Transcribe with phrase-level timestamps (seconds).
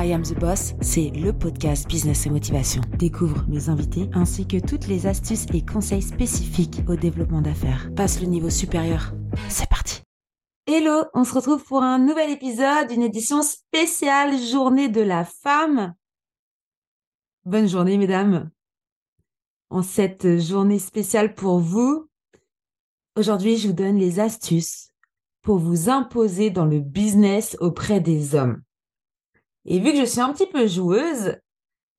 [0.00, 2.82] I Am the Boss, c'est le podcast Business et Motivation.
[3.00, 7.90] Découvre mes invités ainsi que toutes les astuces et conseils spécifiques au développement d'affaires.
[7.96, 9.12] Passe le niveau supérieur.
[9.48, 10.02] C'est parti.
[10.68, 15.96] Hello, on se retrouve pour un nouvel épisode, une édition spéciale Journée de la femme.
[17.44, 18.52] Bonne journée, mesdames.
[19.68, 22.08] En cette journée spéciale pour vous,
[23.16, 24.92] aujourd'hui, je vous donne les astuces
[25.42, 28.62] pour vous imposer dans le business auprès des hommes.
[29.64, 31.36] Et vu que je suis un petit peu joueuse,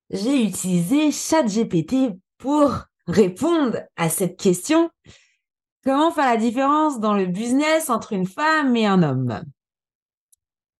[0.09, 2.72] j'ai utilisé ChatGPT pour
[3.08, 4.90] répondre à cette question.
[5.84, 9.44] Comment faire la différence dans le business entre une femme et un homme?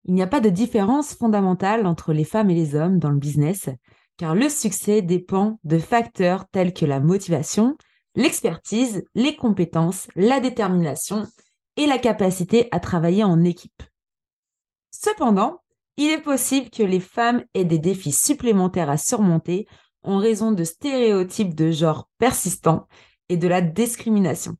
[0.06, 3.20] Il n'y a pas de différence fondamentale entre les femmes et les hommes dans le
[3.20, 3.70] business,
[4.18, 7.78] car le succès dépend de facteurs tels que la motivation,
[8.16, 11.28] l'expertise, les compétences, la détermination
[11.78, 13.84] et la capacité à travailler en équipe.
[14.92, 15.62] Cependant,
[16.00, 19.68] il est possible que les femmes aient des défis supplémentaires à surmonter
[20.02, 22.88] en raison de stéréotypes de genre persistants
[23.28, 24.56] et de la discrimination.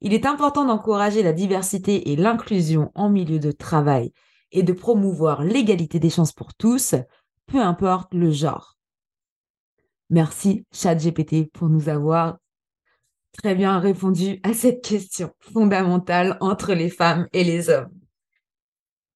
[0.00, 4.14] Il est important d'encourager la diversité et l'inclusion en milieu de travail
[4.50, 6.94] et de promouvoir l'égalité des chances pour tous,
[7.46, 8.78] peu importe le genre.
[10.08, 12.38] Merci ChatGPT pour nous avoir
[13.36, 17.99] très bien répondu à cette question fondamentale entre les femmes et les hommes.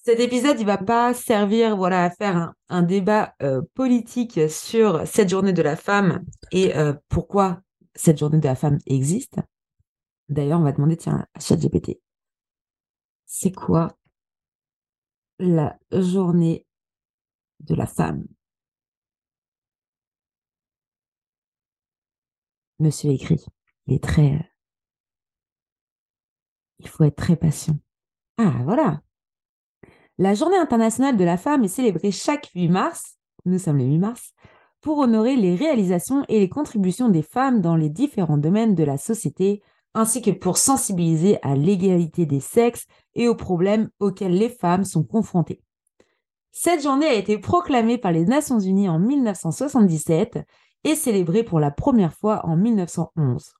[0.04, 5.30] Cet épisode, il va pas servir voilà, à faire un, débat euh, politique sur cette
[5.30, 7.62] journée de la femme et euh, pourquoi
[7.94, 9.38] cette journée de la femme existe.
[10.28, 12.02] D'ailleurs, on va demander, tiens, à ChatGPT,
[13.24, 13.96] c'est quoi
[15.38, 16.66] la journée
[17.60, 18.26] de la femme?
[22.78, 23.42] Monsieur écrit,
[23.86, 24.52] il est très...
[26.80, 27.78] Il faut être très patient.
[28.36, 29.00] Ah, voilà,
[30.18, 33.98] la Journée internationale de la femme est célébrée chaque 8 mars, nous sommes le 8
[33.98, 34.32] mars,
[34.80, 38.98] pour honorer les réalisations et les contributions des femmes dans les différents domaines de la
[38.98, 39.62] société,
[39.94, 45.04] ainsi que pour sensibiliser à l'égalité des sexes et aux problèmes auxquels les femmes sont
[45.04, 45.62] confrontées.
[46.52, 50.38] Cette journée a été proclamée par les Nations Unies en 1977
[50.84, 53.54] et célébrée pour la première fois en 1911.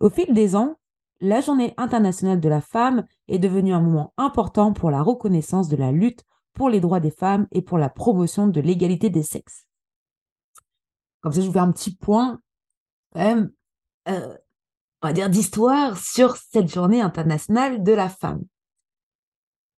[0.00, 0.79] Au fil des ans,
[1.20, 5.76] la journée internationale de la femme est devenue un moment important pour la reconnaissance de
[5.76, 9.66] la lutte pour les droits des femmes et pour la promotion de l'égalité des sexes.
[11.20, 12.40] Comme ça, je vous fais un petit point,
[13.12, 13.50] quand même,
[14.08, 14.34] euh,
[15.02, 18.42] on va dire, d'histoire sur cette journée internationale de la femme.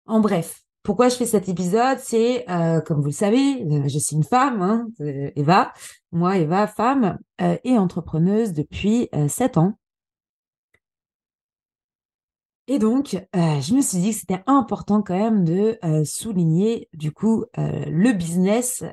[0.06, 1.98] En bref, pourquoi je fais cet épisode?
[2.00, 4.88] C'est, euh, comme vous le savez, euh, je suis une femme, hein,
[5.36, 5.74] Eva,
[6.12, 9.78] moi, Eva, femme et entrepreneuse depuis 7 ans.
[12.72, 16.88] Et donc, euh, je me suis dit que c'était important quand même de euh, souligner
[16.94, 18.86] du coup euh, le business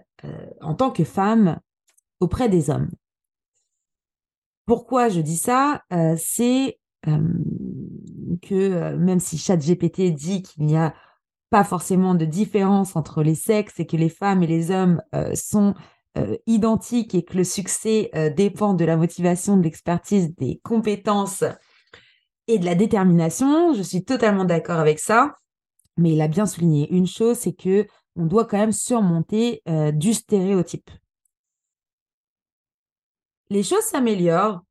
[0.60, 1.60] en tant que femme
[2.18, 2.90] auprès des hommes.
[4.66, 5.84] Pourquoi je dis ça?
[6.16, 6.80] C'est
[8.42, 10.92] que même si ChatGPT dit qu'il n'y a
[11.50, 15.00] pas forcément de différence entre les sexes et que les femmes et les hommes
[15.34, 15.74] sont
[16.48, 21.44] identiques et que le succès dépend de la motivation, de l'expertise, des compétences
[22.48, 23.74] et de la détermination.
[23.74, 25.36] Je suis totalement d'accord avec ça.
[25.96, 27.86] Mais il a bien souligné une chose, c'est que
[28.16, 30.90] on doit quand même surmonter euh, du stéréotype.
[33.50, 34.62] Les choses s'améliorent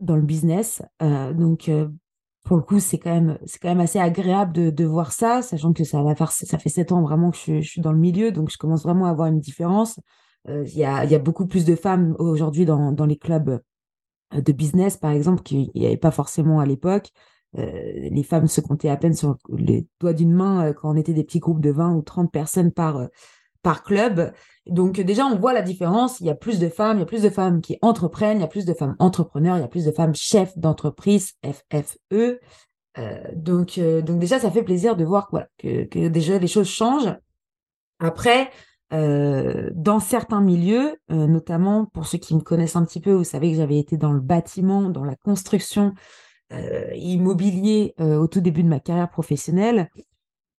[0.00, 0.82] dans le business.
[1.02, 1.88] Euh, donc, euh,
[2.44, 5.84] pour le coup, c'est quand même, quand même assez agréable de, voir ça, sachant que
[5.84, 8.82] ça ça fait sept ans vraiment que je, suis dans le milieu, donc je commence
[8.82, 9.98] vraiment à avoir une différence.
[10.46, 13.62] Il y, a, y, a, beaucoup plus de femmes aujourd'hui dans, dans les clubs
[14.40, 17.10] de business, par exemple, qu'il n'y avait pas forcément à l'époque.
[17.56, 20.96] Euh, les femmes se comptaient à peine sur les doigts d'une main euh, quand on
[20.96, 23.08] était des petits groupes de 20 ou 30 personnes par,
[23.62, 24.32] par club.
[24.66, 26.20] Donc déjà, on voit la différence.
[26.20, 28.42] Il y a plus de femmes, il y a plus de femmes qui entreprennent, il
[28.42, 32.40] y a plus de femmes entrepreneurs, il y a plus de femmes chefs d'entreprise, FFE.
[33.34, 37.14] donc, donc déjà, ça fait plaisir de voir que déjà les choses changent.
[38.00, 38.50] Après,
[38.92, 43.24] euh, dans certains milieux, euh, notamment pour ceux qui me connaissent un petit peu, vous
[43.24, 45.94] savez que j'avais été dans le bâtiment, dans la construction
[46.52, 49.88] euh, immobilier au tout début de ma carrière professionnelle.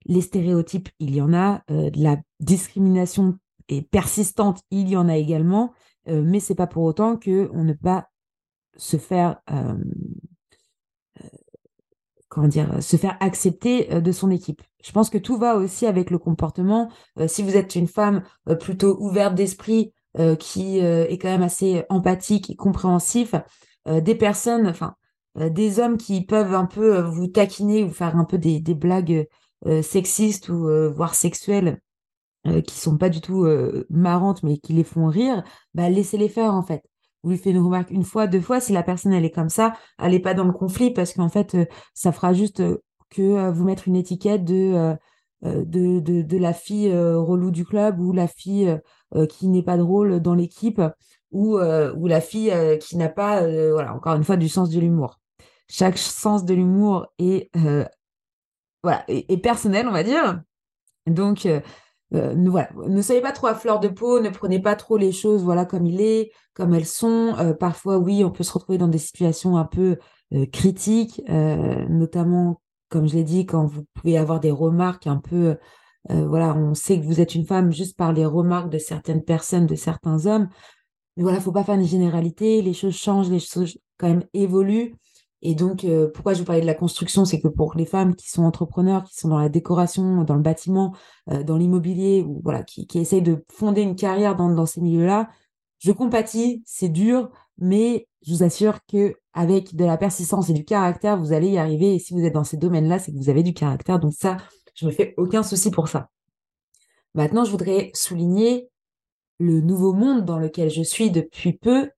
[0.06, 1.62] Les stéréotypes, il y en a.
[1.68, 3.38] la discrimination
[3.68, 5.72] est persistante, il y en a également.
[6.06, 8.08] mais c'est pas pour autant que on ne peut pas
[8.76, 9.40] se faire
[12.34, 14.60] comment dire, euh, se faire accepter euh, de son équipe.
[14.82, 16.90] Je pense que tout va aussi avec le comportement.
[17.18, 18.22] Euh, si vous êtes une femme
[18.60, 19.92] plutôt ouverte d'esprit,
[20.38, 23.34] qui est quand même assez empathique et compréhensif,
[23.88, 24.94] des personnes, enfin,
[25.34, 29.26] des hommes qui peuvent un peu vous taquiner ou faire un peu des, blagues
[29.82, 31.80] sexistes ou voire sexuelles
[32.64, 33.44] qui sont pas du tout
[33.90, 35.42] marrantes, mais qui les font rire,
[35.74, 36.84] bah, laissez-les faire, en fait.
[37.24, 38.60] Vous lui faites une remarque une fois, deux fois.
[38.60, 41.56] Si la personne, elle est comme ça, elle pas dans le conflit parce qu'en fait,
[41.94, 42.62] ça fera juste
[43.10, 44.96] que vous mettre une étiquette de,
[45.42, 48.78] de, de, la fille relou du club ou la fille
[49.30, 50.80] qui n'est pas drôle dans l'équipe
[51.32, 53.40] ou, ou la fille qui n'a pas,
[53.72, 55.18] voilà, encore une fois, du sens de l'humour.
[55.68, 57.50] Chaque sens de l'humour est,
[58.82, 59.04] voilà,
[59.42, 60.42] personnel, on va dire.
[61.06, 61.60] Donc, euh,
[62.14, 65.12] ne, voilà, ne soyez pas trop à fleur de peau, ne prenez pas trop les
[65.12, 67.34] choses voilà comme il est, comme elles sont.
[67.38, 69.98] Euh, parfois, oui, on peut se retrouver dans des situations un peu
[70.32, 75.56] euh, critiques, notamment, comme je l'ai dit, quand vous pouvez avoir des remarques un peu,
[76.10, 79.66] voilà, on sait que vous êtes une femme juste par les remarques de certaines personnes,
[79.66, 80.48] de certains hommes.
[81.16, 82.60] Mais voilà, faut pas faire une généralité.
[82.62, 84.94] Les choses changent, les choses quand même évoluent.
[85.46, 88.16] Et donc, euh, pourquoi je vous parlais de la construction, c'est que pour les femmes
[88.16, 90.96] qui sont entrepreneurs, qui sont dans la décoration, dans le bâtiment,
[91.30, 95.28] euh, dans l'immobilier, ou voilà, qui, essayent de fonder une carrière dans, ces milieux-là,
[95.80, 100.64] je compatis, c'est dur, mais je vous assure que avec de la persistance et du
[100.64, 101.94] caractère, vous allez y arriver.
[101.94, 104.00] Et si vous êtes dans ces domaines-là, c'est que vous avez du caractère.
[104.00, 104.38] Donc ça,
[104.74, 106.08] je me fais aucun souci pour ça.
[107.14, 108.70] Maintenant, je voudrais souligner
[109.38, 111.90] le nouveau monde dans lequel je suis depuis peu.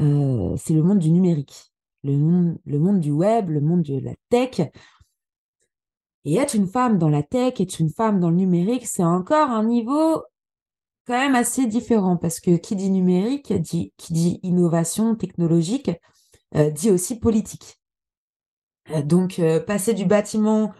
[0.00, 1.69] Euh, c'est le monde du numérique
[2.02, 4.60] le monde, le monde du web, le monde de la tech.
[6.24, 9.50] Et être une femme dans la tech, être une femme dans le numérique, c'est encore
[9.50, 10.22] un niveau
[11.06, 15.90] quand même assez différent parce que qui dit numérique, dit, qui dit innovation technologique,
[16.56, 17.80] euh, dit aussi politique.
[18.90, 20.72] Euh, donc, euh, passer du bâtiment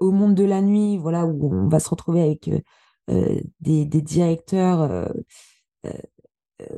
[0.00, 2.50] au monde de la nuit, voilà, où on va se retrouver avec
[3.06, 5.08] des, des, directeurs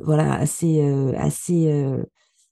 [0.03, 0.79] voilà, assez,
[1.15, 1.97] assez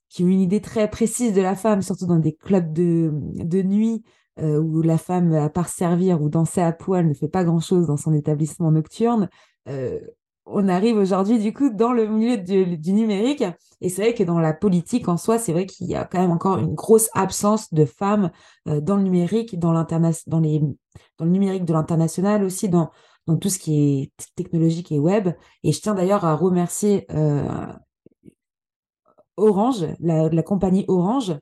[0.10, 3.62] qui ont une idée très précise de la femme, surtout dans des clubs de, de
[3.62, 4.04] nuit
[4.42, 7.88] euh, où la femme, à part servir ou danser à poil, ne fait pas grand-chose
[7.88, 9.30] dans son établissement nocturne.
[9.68, 10.00] Euh,
[10.46, 13.44] on arrive aujourd'hui du coup dans le milieu du, numérique
[13.82, 16.20] et c'est vrai que dans la politique en soi, c'est vrai qu'il y a quand
[16.20, 18.32] même encore une grosse absence de femmes
[18.68, 20.60] euh, dans le numérique, dans dans les
[21.20, 22.90] dans le numérique de l'international aussi, dans
[23.28, 25.30] dans tout ce qui est technologique et web.
[25.64, 27.06] Et je tiens d'ailleurs à remercier
[29.40, 31.36] Orange, la, compagnie Orange,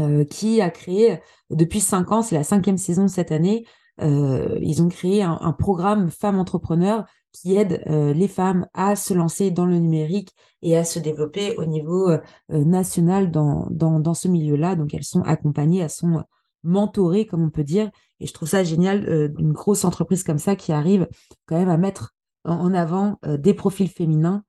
[0.00, 1.20] euh, qui a créé
[1.50, 3.64] depuis cinq ans, c'est la cinquième saison cette année,
[4.00, 9.14] euh, ils ont créé un, programme Femmes Entrepreneurs qui aide euh, les femmes à se
[9.14, 10.32] lancer dans le numérique
[10.62, 12.10] et à se développer au niveau
[12.48, 14.74] national dans, dans, ce milieu-là.
[14.74, 16.24] Donc elles sont accompagnées, elles sont
[16.64, 17.90] mentorées, comme on peut dire.
[18.18, 21.06] Et je trouve ça génial d'une grosse entreprise comme ça qui arrive
[21.46, 22.14] quand même à mettre
[22.44, 24.42] en avant des profils féminins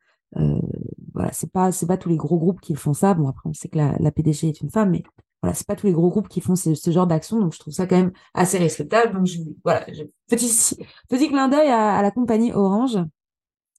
[1.16, 3.14] voilà, c'est pas c'est pas tous les gros groupes qui font ça.
[3.14, 5.04] Bon après on sait que la, la PDG est une femme, mais
[5.46, 7.74] voilà, c'est pas tous les gros groupes qui font ce, genre d'action, donc je trouve
[7.74, 9.14] ça quand même assez respectable.
[9.14, 9.86] Donc je, voilà,
[10.28, 10.78] petit
[11.08, 12.98] petit clin d'œil à, la compagnie Orange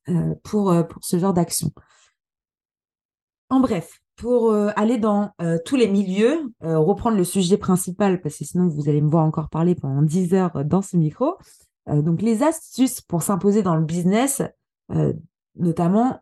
[0.08, 1.70] euh, pour euh, pour ce genre d'action.
[3.50, 5.32] En bref, pour euh, aller dans
[5.64, 9.48] tous les milieux, reprendre le sujet principal, parce que sinon vous allez me voir encore
[9.48, 11.36] parler pendant 10 heures dans ce micro.
[11.88, 14.42] donc les astuces pour s'imposer dans le business,
[15.56, 16.20] notamment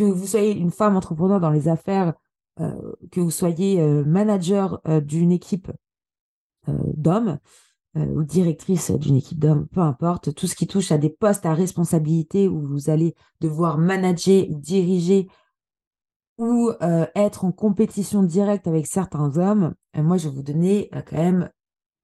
[0.00, 2.14] que vous soyez une femme entrepreneur dans les affaires,
[2.60, 5.70] euh, que vous soyez euh, manager d'une équipe
[6.66, 7.38] d'hommes
[7.96, 11.54] ou directrice d'une équipe d'hommes, peu importe, tout ce qui touche à des postes à
[11.54, 15.28] responsabilité où vous allez devoir manager, diriger
[16.38, 16.70] ou
[17.16, 21.50] être en compétition directe avec certains hommes, moi je vais vous donner quand même,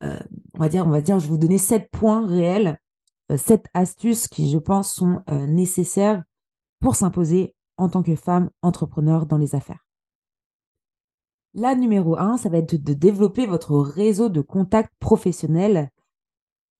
[0.00, 2.80] on va dire, on va dire, je vais vous donner sept points réels
[3.32, 6.22] euh, sept astuces qui, je pense, sont euh, nécessaires
[6.80, 9.86] pour s'imposer en tant que femme entrepreneur dans les affaires.
[11.54, 15.90] La numéro un, ça va être de développer votre réseau de contacts professionnels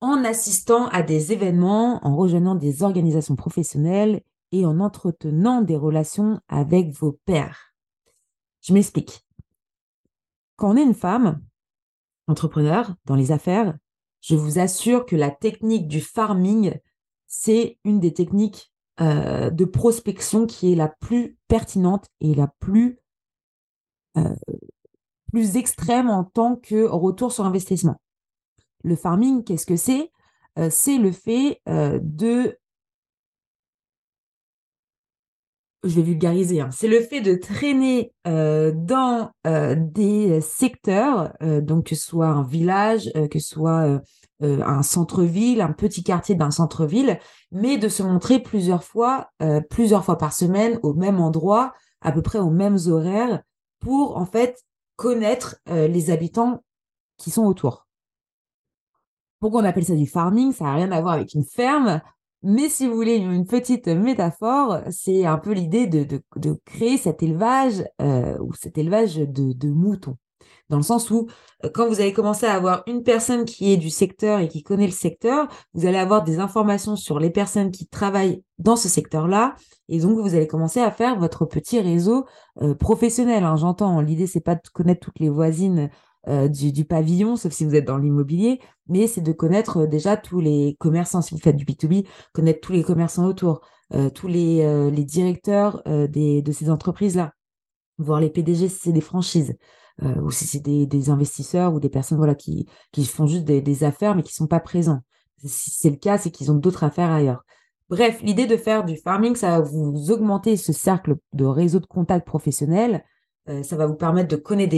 [0.01, 6.39] en assistant à des événements, en rejoignant des organisations professionnelles et en entretenant des relations
[6.47, 7.73] avec vos pairs.
[8.61, 9.25] Je m'explique.
[10.55, 11.41] Quand on est une femme
[12.27, 13.77] entrepreneur dans les affaires,
[14.21, 16.77] je vous assure que la technique du farming,
[17.25, 22.97] c'est une des techniques euh, de prospection qui est la plus pertinente et la plus,
[24.17, 24.33] euh,
[25.31, 28.01] plus extrême en tant que retour sur investissement.
[28.83, 30.11] Le farming, qu'est-ce que c'est?
[30.57, 32.57] Euh, C'est le fait de
[35.83, 36.71] je vais vulgariser, hein.
[36.71, 43.39] c'est le fait de traîner dans des secteurs, donc que ce soit un village, que
[43.39, 44.01] ce soit
[44.43, 47.19] euh, un centre-ville, un petit quartier d'un centre-ville,
[47.51, 52.11] mais de se montrer plusieurs fois, euh, plusieurs fois par semaine au même endroit, à
[52.11, 53.41] peu près aux mêmes horaires,
[53.79, 54.63] pour en fait
[54.95, 56.63] connaître euh, les habitants
[57.17, 57.87] qui sont autour.
[59.39, 60.53] Pourquoi on appelle ça du farming?
[60.53, 62.01] Ça n'a rien à voir avec une ferme.
[62.43, 66.21] Mais si vous voulez une petite métaphore, c'est un peu l'idée de,
[66.65, 70.17] créer cet élevage ou cet élevage de, moutons.
[70.69, 71.27] Dans le sens où,
[71.63, 74.63] euh, quand vous allez commencer à avoir une personne qui est du secteur et qui
[74.63, 78.89] connaît le secteur, vous allez avoir des informations sur les personnes qui travaillent dans ce
[78.89, 79.55] secteur-là.
[79.87, 82.25] Et donc, vous allez commencer à faire votre petit réseau
[82.61, 83.43] euh, professionnel.
[83.43, 85.89] Hein, J'entends, l'idée, c'est pas de connaître toutes les voisines
[86.27, 90.41] euh, du, pavillon, sauf si vous êtes dans l'immobilier, mais c'est de connaître déjà tous
[90.41, 93.61] les commerçants, si vous faites du B2B, connaître tous les commerçants autour,
[94.13, 97.31] tous les, les directeurs des, de ces entreprises-là,
[97.97, 99.55] voir les PDG si c'est des franchises,
[100.01, 104.15] ou si c'est des, investisseurs ou des personnes voilà, qui, qui font juste des, affaires
[104.15, 105.01] mais qui sont pas présents.
[105.43, 107.43] Si c'est le cas, c'est qu'ils ont d'autres affaires ailleurs.
[107.89, 111.85] Bref, l'idée de faire du farming, ça va vous augmenter ce cercle de réseau de
[111.85, 113.03] contacts professionnels
[113.49, 114.73] euh, ça va vous permettre de connaître,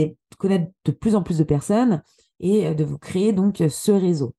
[0.84, 2.02] de plus en plus de personnes
[2.38, 4.34] et euh, de vous créer donc ce réseau.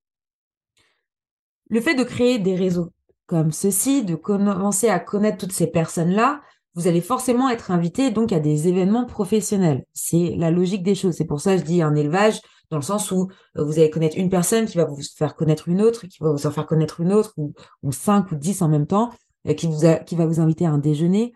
[1.69, 2.91] Le fait de créer des réseaux
[3.25, 6.41] comme ceci, de commencer à connaître toutes ces personnes-là,
[6.75, 9.85] vous allez forcément être invité donc à des événements professionnels.
[9.93, 11.15] C'est la logique des choses.
[11.15, 13.89] C'est pour ça que je dis un élevage dans le sens où euh, vous allez
[13.89, 16.65] connaître une personne qui va vous faire connaître une autre, qui va vous en faire
[16.65, 17.53] connaître une autre, ou,
[17.91, 19.11] cinq ou dix en même temps,
[19.57, 21.33] qui, vous qui va vous inviter à un déjeuner.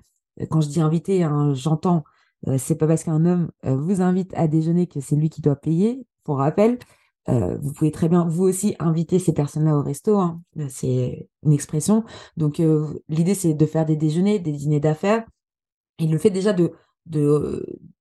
[0.49, 2.03] Quand je dis inviter, hein, j'entends
[2.47, 5.41] euh, c'est pas parce qu'un homme euh, vous invite à déjeuner que c'est lui qui
[5.41, 6.05] doit payer.
[6.23, 6.79] Pour rappel,
[7.29, 10.17] euh, vous pouvez très bien vous aussi inviter ces personnes-là au resto.
[10.17, 10.41] Hein.
[10.69, 12.03] C'est une expression.
[12.37, 12.61] Donc
[13.09, 15.25] l'idée c'est de faire des déjeuners, des dîners d'affaires.
[15.99, 16.73] Et le fait déjà de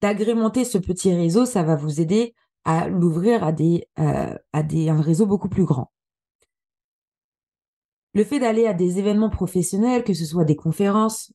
[0.00, 5.50] d'agrémenter ce petit réseau, ça va vous aider à l'ouvrir à des un réseau beaucoup
[5.50, 5.92] plus grand.
[8.14, 11.32] Le fait d'aller à des événements professionnels, que ce soit des conférences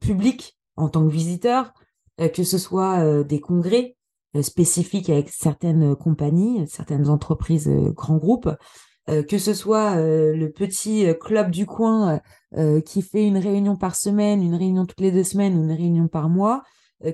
[0.00, 1.72] publiques en tant que visiteur,
[2.20, 3.96] euh, que ce soit euh, des congrès
[4.36, 8.50] euh, spécifiques avec certaines compagnies, certaines entreprises, grands groupes,
[9.28, 12.20] que ce soit le petit club du coin
[12.86, 16.08] qui fait une réunion par semaine, une réunion toutes les deux semaines ou une réunion
[16.08, 16.62] par mois,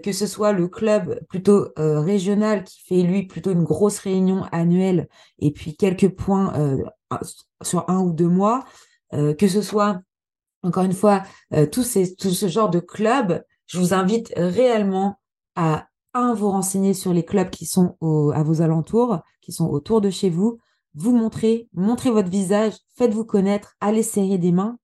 [0.04, 5.08] que ce soit le club plutôt régional qui fait lui plutôt une grosse réunion annuelle
[5.40, 6.52] et puis quelques points
[7.60, 8.64] sur un ou deux mois,
[9.10, 10.00] que ce soit
[10.62, 11.24] encore une fois
[11.72, 15.20] tout, ces, tout ce genre de club je vous invite réellement
[15.54, 17.96] à, un, vous renseigner sur les clubs qui sont
[18.34, 20.58] à vos alentours, qui sont autour de chez vous,
[20.94, 24.78] vous montrer, montrez votre visage, faites-vous connaître, allez serrer des mains,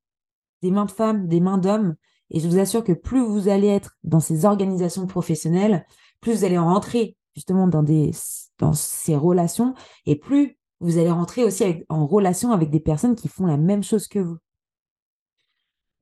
[0.62, 1.96] des mains de femmes, des mains d'hommes,
[2.30, 5.86] et je vous assure que plus vous allez être dans ces organisations professionnelles,
[6.20, 8.12] plus vous allez rentrer justement dans, des,
[8.58, 9.74] dans ces relations,
[10.06, 13.82] et plus vous allez rentrer aussi en relation avec des personnes qui font la même
[13.82, 14.38] chose que vous.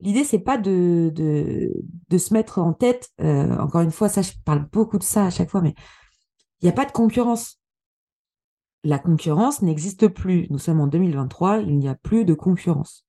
[0.05, 4.33] L'idée, c'est pas de, de, se mettre en tête, euh, encore une fois, ça, je
[4.45, 5.73] parle beaucoup de ça à chaque fois, mais
[6.61, 7.59] il n'y a pas de concurrence.
[8.83, 10.45] La concurrence n'existe plus.
[10.51, 13.07] Nous sommes en 2023, il n'y a plus de concurrence.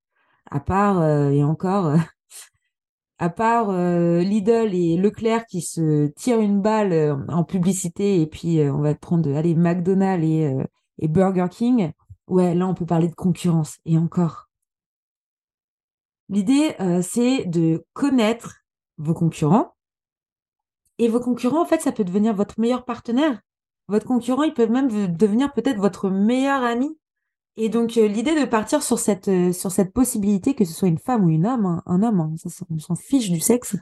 [0.51, 1.99] À part, euh, et encore, euh,
[3.19, 8.81] à part Lidl et Leclerc qui se tirent une balle en publicité, et puis on
[8.81, 10.51] va prendre, allez, McDonald's et,
[11.01, 11.93] et Burger King,
[12.29, 13.77] ouais, là, on peut parler de concurrence.
[13.85, 14.46] Et encore,
[16.29, 18.57] L'idée, euh, c'est de connaître
[18.99, 19.75] vos concurrents.
[20.99, 23.41] Et vos concurrents, en fait, ça peut devenir votre meilleur partenaire.
[23.89, 26.99] Votre concurrent, il peut même devenir peut-être votre meilleur ami.
[27.57, 30.89] Et donc, euh, l'idée de partir sur cette, euh, sur cette possibilité, que ce soit
[30.89, 32.35] une femme ou une homme, hein, un homme, hein,
[32.71, 33.77] on s'en fiche du sexe,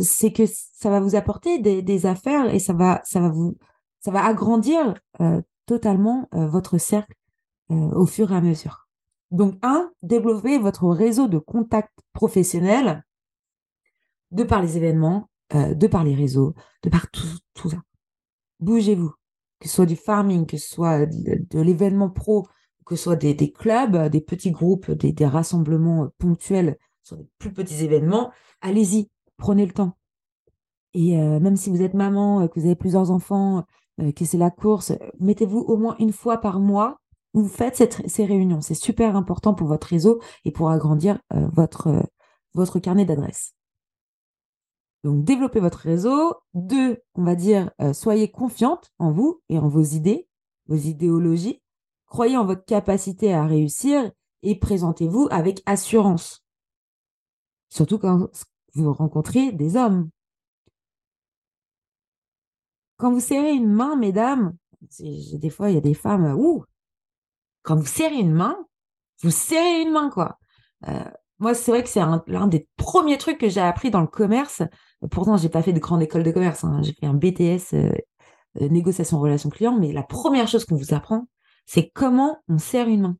[0.00, 3.58] c'est que ça va vous apporter des, des, affaires et ça va, ça va vous,
[4.00, 4.94] ça va agrandir
[5.66, 7.14] totalement votre cercle
[7.68, 8.88] au fur et à mesure.
[9.32, 13.02] Donc, un, développer votre réseau de contacts professionnels
[14.30, 17.82] de par les événements, euh, de par les réseaux, de par tout, ça.
[18.60, 19.10] Bougez-vous,
[19.58, 22.46] que ce soit du farming, que ce soit de, l'événement pro,
[22.84, 27.82] que ce soit des, clubs, des petits groupes, des, rassemblements ponctuels sur des plus petits
[27.84, 29.08] événements, allez-y,
[29.38, 29.96] prenez le temps.
[30.92, 33.64] Et euh, même si vous êtes maman, que vous avez plusieurs enfants,
[33.98, 37.01] euh, que c'est la course, mettez-vous au moins une fois par mois
[37.34, 38.60] vous faites ces réunions.
[38.60, 42.02] C'est super important pour votre réseau et pour agrandir euh, votre, euh,
[42.54, 43.54] votre carnet d'adresses.
[45.04, 46.34] Donc, développez votre réseau.
[46.54, 50.28] Deux, on va dire, euh, soyez confiante en vous et en vos idées,
[50.66, 51.60] vos idéologies.
[52.06, 54.12] Croyez en votre capacité à réussir
[54.42, 56.44] et présentez-vous avec assurance.
[57.70, 58.28] Surtout quand
[58.74, 60.10] vous rencontrez des hommes.
[62.98, 64.54] Quand vous serrez une main, mesdames,
[65.00, 66.64] des fois, il y a des femmes, ouh,
[67.62, 68.56] quand vous serrez une main,
[69.22, 70.38] vous serrez une main, quoi.
[70.88, 71.04] Euh,
[71.38, 74.62] moi, c'est vrai que c'est l'un des premiers trucs que j'ai appris dans le commerce.
[75.10, 76.64] Pourtant, j'ai pas fait de grande école de commerce.
[76.64, 76.80] Hein.
[76.82, 77.92] J'ai fait un BTS euh,
[78.60, 81.28] euh, négociation relation client, mais la première chose qu'on vous apprend,
[81.66, 83.16] c'est comment on serre une main.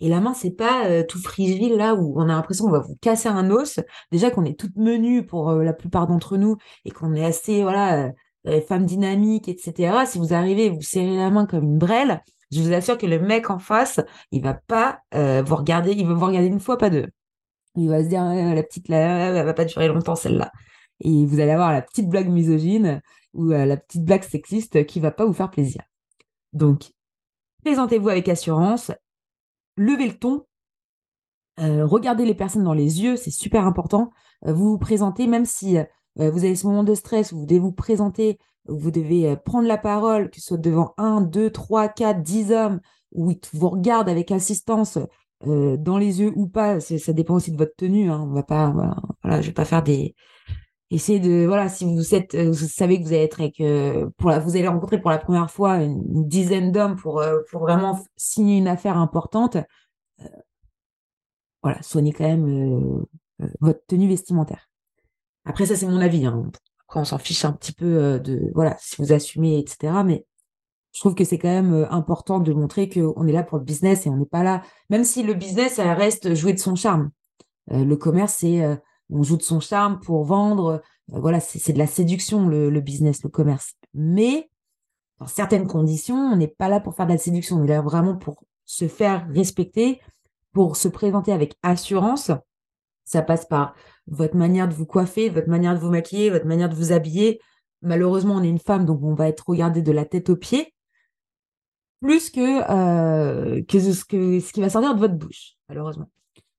[0.00, 2.96] Et la main, c'est pas tout frigile là où on a l'impression qu'on va vous
[3.02, 3.80] casser un os.
[4.10, 8.10] Déjà qu'on est toute menue pour la plupart d'entre nous et qu'on est assez voilà
[8.66, 10.06] femme dynamique, etc.
[10.06, 13.18] Si vous arrivez vous serrez la main comme une brêle, je vous assure que le
[13.20, 14.00] mec en face,
[14.32, 17.08] il va pas vous regarder, il va vous regarder une fois, pas deux.
[17.76, 20.50] Il va se dire la petite là, elle va pas durer longtemps celle-là.
[21.00, 23.00] Et vous allez avoir la petite blague misogyne
[23.34, 25.82] ou la petite blague sexiste qui va pas vous faire plaisir.
[26.52, 26.92] Donc,
[27.64, 28.90] présentez-vous avec assurance,
[29.76, 30.44] levez le ton,
[31.60, 34.10] euh, regardez les personnes dans les yeux, c'est super important.
[34.46, 35.84] Euh, vous vous présentez, même si euh,
[36.16, 38.38] vous avez ce moment de stress, vous devez vous présenter,
[38.70, 42.80] vous devez prendre la parole, que ce soit devant un, deux, trois, quatre, dix hommes,
[43.12, 44.98] où ils vous regardent avec assistance
[45.44, 48.10] dans les yeux ou pas, ça dépend aussi de votre tenue.
[48.10, 48.26] Hein.
[48.28, 48.74] On va pas,
[49.22, 50.14] voilà, vais pas faire des,
[50.90, 54.38] essayez de voilà si euh, vous savez que vous allez être avec euh, pour la,
[54.38, 58.58] vous allez rencontrer pour la première fois une, dizaine d'hommes pour euh, pour vraiment signer
[58.58, 59.56] une affaire importante
[61.62, 63.04] voilà soignez quand même
[63.60, 64.68] votre tenue vestimentaire
[65.44, 66.50] après ça c'est mon avis hein.
[66.90, 70.26] Après on s'en fiche un petit peu de voilà si vous assumez etc mais
[70.92, 74.06] je trouve que c'est quand même important de montrer qu'on est là pour le business
[74.06, 77.10] et on n'est pas là même si le business reste jouer de son charme
[77.70, 78.78] le commerce c'est
[79.12, 80.82] on joue de son charme pour vendre.
[81.12, 83.74] Euh, voilà, c'est de la séduction, le, business, le commerce.
[83.94, 84.48] Mais
[85.18, 87.56] dans certaines conditions, on n'est pas là pour faire de la séduction.
[87.56, 90.00] On est là vraiment pour se faire respecter,
[90.52, 92.30] pour se présenter avec assurance.
[93.10, 93.74] Ça passe par
[94.06, 97.40] votre manière de vous coiffer, votre manière de vous maquiller, votre manière de vous habiller.
[97.82, 100.72] Malheureusement, on est une femme, donc on va être regardé de la tête aux pieds,
[102.00, 104.04] plus que, euh, que, ce
[104.52, 106.08] qui va sortir de votre bouche, malheureusement.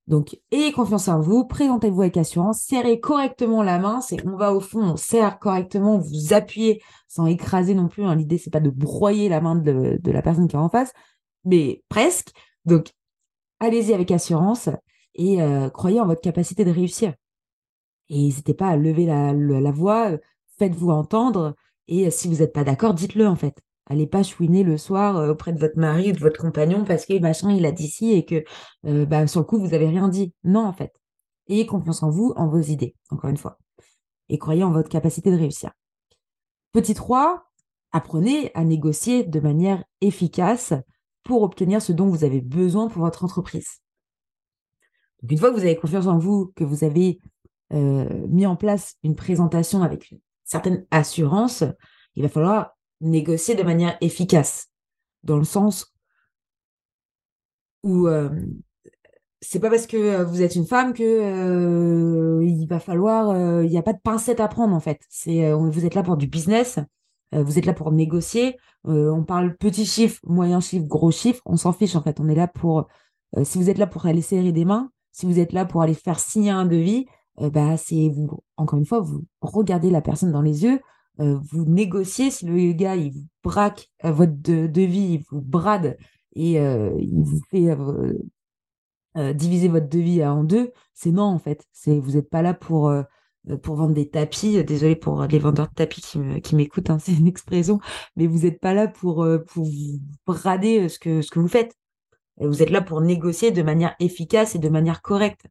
[0.08, 4.02] Donc, ayez confiance en vous, présentez-vous avec assurance, serrez correctement la main.
[4.02, 8.04] C'est on va au fond, on serre correctement, vous appuyez sans écraser non plus.
[8.04, 8.16] Hein.
[8.16, 10.92] L'idée, c'est pas de broyer la main de, la personne qui est en face,
[11.46, 12.34] mais presque.
[12.66, 12.92] Donc,
[13.62, 14.68] allez-y avec assurance
[15.16, 15.40] et
[15.74, 17.14] croyez en votre capacité de réussir.
[18.10, 20.12] Et n'hésitez pas à lever la, voix,
[20.58, 21.56] faites-vous entendre.
[21.88, 23.60] Et si vous n'êtes pas d'accord, dites-le en fait.
[23.88, 27.20] Allez pas chouiner le soir auprès de votre mari ou de votre compagnon parce que
[27.20, 28.44] machin il a dit ci et que
[29.06, 30.34] bah, sur le coup vous avez rien dit.
[30.44, 30.94] Non en fait.
[31.48, 33.58] Ayez confiance en vous, en vos idées, encore une fois.
[34.30, 35.72] Et croyez en votre capacité de réussir.
[36.72, 37.44] Petit 3,
[37.92, 40.74] apprenez à négocier de manière efficace
[41.24, 43.82] pour obtenir ce dont vous avez besoin pour votre entreprise.
[45.30, 47.20] Une fois que vous avez confiance en vous, que vous avez
[47.74, 51.64] euh, mis en place une présentation avec une certaine assurance,
[52.16, 54.70] il va falloir négocier de manière efficace,
[55.24, 55.94] dans le sens
[57.84, 58.30] où euh,
[59.42, 63.70] c'est pas parce que euh, vous êtes une femme que euh, il va falloir, il
[63.70, 65.02] n'y a pas de pincette à prendre en fait.
[65.26, 66.80] Vous êtes là pour du business,
[67.32, 68.58] vous êtes là pour négocier.
[68.84, 72.20] on parle petit chiffre, moyen chiffre, gros chiffre, on s'en fiche en fait.
[72.20, 72.88] On est là pour,
[73.44, 75.94] si vous êtes là pour aller serrer des mains, si vous êtes là pour aller
[75.94, 77.06] faire signer un devis,
[77.38, 80.80] bah c'est vous encore une fois vous regardez la personne dans les yeux,
[81.20, 85.98] euh, vous négociez, si le gars il vous braque euh, votre devis, il vous brade
[86.36, 87.76] et euh, il vous fait
[89.36, 91.66] diviser votre devis en deux, c'est non en fait.
[91.86, 92.90] Vous n'êtes pas là pour
[93.46, 94.64] vendre des tapis.
[94.64, 96.02] Désolé pour les vendeurs de tapis
[96.44, 97.80] qui m'écoutent, hein, c'est une expression,
[98.16, 101.76] mais vous n'êtes pas là pour vous brader ce que vous faites.
[102.42, 105.46] Vous êtes là pour négocier de manière efficace et de manière correcte.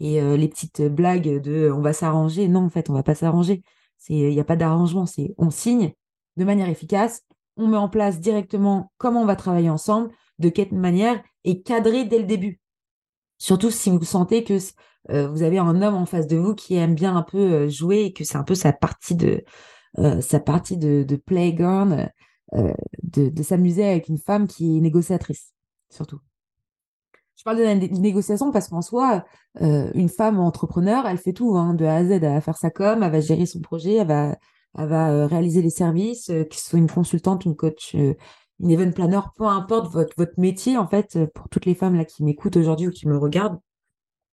[0.00, 3.62] Et les petites blagues de on va s'arranger, non en fait on va pas s'arranger
[4.08, 5.04] il n'y a pas d'arrangement,
[5.38, 5.92] on signe
[6.36, 7.22] de manière efficace,
[7.56, 12.04] on met en place directement comment on va travailler ensemble, de quelle manière, et cadrer
[12.04, 12.60] dès le début.
[13.38, 14.58] Surtout si vous sentez que
[15.10, 17.68] euh, vous avez un homme en face de vous qui aime bien un peu euh,
[17.68, 19.16] jouer et que c'est un peu sa partie
[19.98, 22.08] euh, de playground,
[23.02, 25.52] de s'amuser avec une femme qui est négociatrice,
[25.92, 26.20] surtout.
[27.42, 29.24] Je parle de négociation parce qu'en soi,
[29.62, 32.10] euh, une femme entrepreneur, elle fait tout, hein, de A à Z.
[32.12, 34.36] Elle va faire sa com, elle va gérer son projet, elle va,
[34.78, 39.44] euh, réaliser les services, euh, ce soit une consultante, une coach, une event planner, peu
[39.44, 43.08] importe votre, métier, en fait, pour toutes les femmes là qui m'écoutent aujourd'hui ou qui
[43.08, 43.58] me regardent,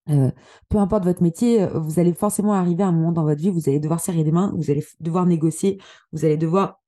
[0.06, 3.68] peu importe votre métier, vous allez forcément arriver à un moment dans votre vie, vous
[3.68, 5.80] allez devoir serrer des mains, vous allez devoir négocier,
[6.12, 6.80] vous allez devoir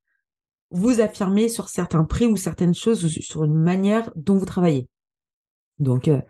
[0.73, 4.89] vous affirmer sur certains prix ou certaines choses, ou sur une manière dont vous travaillez.
[5.79, 6.21] Donc, euh,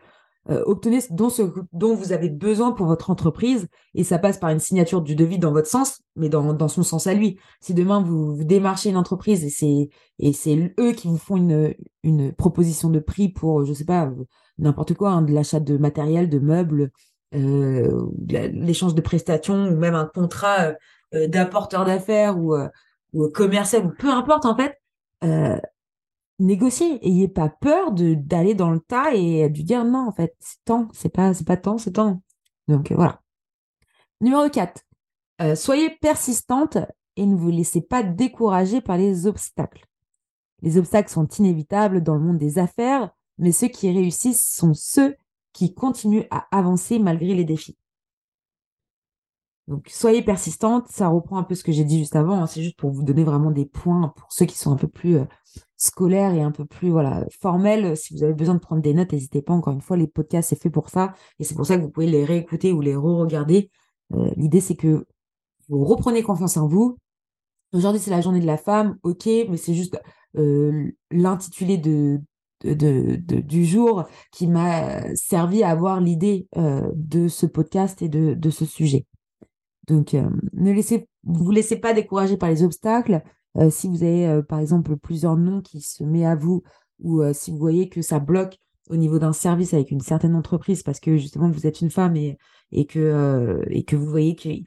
[0.50, 1.12] euh, obtenez ce,
[1.72, 5.38] dont vous avez besoin pour votre entreprise et ça passe par une signature du devis
[5.38, 7.38] dans votre sens, mais dans, dans son sens à lui.
[7.60, 11.74] Si demain vous, démarchez une entreprise et c'est et c'est eux qui vous font une,
[12.02, 14.10] une proposition de prix pour, je sais pas,
[14.58, 16.90] n'importe quoi, hein, de l'achat de matériel, de meubles,
[17.34, 20.72] euh, l'échange de prestations ou même un contrat
[21.12, 22.54] d'apporteur d'affaires ou,
[23.12, 24.78] ou commercial ou peu importe en fait,
[26.42, 27.04] négocier.
[27.06, 30.88] Ayez pas peur d'aller dans le tas et de dire non, en fait, c'est temps,
[30.92, 32.22] c'est pas, pas temps, c'est temps.
[32.68, 33.20] Donc euh, voilà.
[34.20, 34.82] Numéro 4.
[35.40, 36.78] Euh, soyez persistante
[37.16, 39.84] et ne vous laissez pas décourager par les obstacles.
[40.60, 45.16] Les obstacles sont inévitables dans le monde des affaires, mais ceux qui réussissent sont ceux
[45.52, 47.76] qui continuent à avancer malgré les défis.
[49.68, 50.88] Donc, soyez persistante.
[50.88, 52.42] Ça reprend un peu ce que j'ai dit juste avant.
[52.42, 52.46] Hein.
[52.46, 55.18] C'est juste pour vous donner vraiment des points pour ceux qui sont un peu plus
[55.18, 55.24] euh,
[55.76, 57.96] scolaires et un peu plus voilà formels.
[57.96, 59.52] Si vous avez besoin de prendre des notes, n'hésitez pas.
[59.52, 61.14] Encore une fois, les podcasts, c'est fait pour ça.
[61.38, 63.70] Et c'est pour ça que vous pouvez les réécouter ou les re-regarder.
[64.14, 65.06] Euh, l'idée, c'est que
[65.68, 66.98] vous reprenez confiance en vous.
[67.72, 68.98] Aujourd'hui, c'est la journée de la femme.
[69.04, 69.98] OK, mais c'est juste
[70.36, 78.50] euh, l'intitulé du jour qui m'a servi à avoir l'idée de ce podcast et de
[78.50, 79.06] ce sujet.
[79.86, 83.22] Donc, euh, ne laissez, vous laissez pas décourager par les obstacles.
[83.56, 86.62] Euh, si vous avez, euh, par exemple, plusieurs noms qui se met à vous,
[87.00, 90.84] ou si vous voyez que ça bloque au niveau d'un service avec une certaine entreprise
[90.84, 92.36] parce que justement vous êtes une femme et,
[92.86, 94.62] que, vous voyez qu'il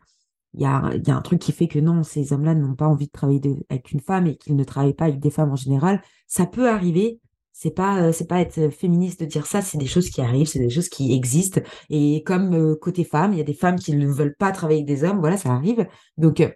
[0.54, 3.40] y a un truc qui fait que non, ces hommes-là n'ont pas envie de travailler
[3.70, 6.68] avec une femme et qu'ils ne travaillent pas avec des femmes en général, ça peut
[6.70, 7.22] arriver
[7.58, 10.48] c'est pas euh, c'est pas être féministe de dire ça c'est des choses qui arrivent
[10.48, 11.62] c'est des choses qui existent.
[11.90, 14.80] Et comme euh, côté femme il y a des femmes qui ne veulent pas travailler
[14.82, 15.88] avec des hommes voilà ça arrive.
[16.18, 16.50] Donc euh,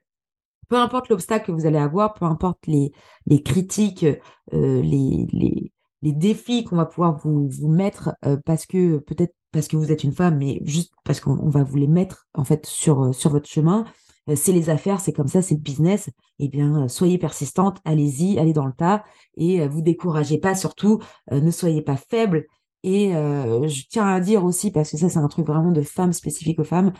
[0.67, 2.91] peu importe l'obstacle que vous allez avoir peu importe les
[3.25, 4.05] les critiques
[4.51, 9.77] les, les les défis qu'on va pouvoir vous vous mettre parce que peut-être parce que
[9.77, 13.15] vous êtes une femme mais juste parce qu'on va vous les mettre en fait sur
[13.15, 16.83] sur votre chemin euh, c'est les affaires, c'est comme ça, c'est le business, eh bien,
[16.83, 19.03] euh, soyez persistante, allez-y, allez dans le tas
[19.37, 20.99] et euh, vous découragez pas, surtout,
[21.31, 22.45] ne soyez pas faible.
[22.83, 26.13] Et je tiens à dire aussi, parce que ça, c'est un truc vraiment de femmes
[26.13, 26.93] spécifique aux femmes,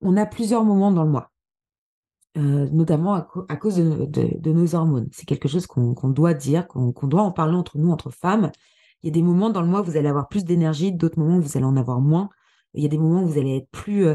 [0.00, 1.32] on a plusieurs moments dans le mois.
[2.36, 5.08] notamment à, cause de, nos hormones.
[5.12, 8.52] C'est quelque chose qu'on doit dire, qu'on doit en parler entre nous, entre femmes.
[9.02, 11.18] Il y a des moments dans le mois où vous allez avoir plus d'énergie, d'autres
[11.18, 12.30] moments où vous allez en avoir moins.
[12.74, 14.06] Il y a des moments où vous allez être plus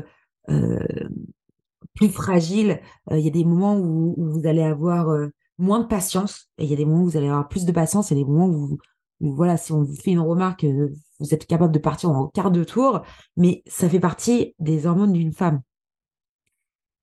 [1.94, 2.82] plus fragile.
[3.12, 6.66] Euh, il y a des moments où, vous allez avoir euh, moins de patience et
[6.66, 8.48] il y a des moments où vous allez avoir plus de patience et des moments
[8.48, 8.78] où,
[9.20, 12.52] voilà, si on vous fait une remarque, euh, vous êtes capable de partir en quart
[12.52, 13.02] de tour,
[13.36, 15.62] mais ça fait partie des hormones d'une femme.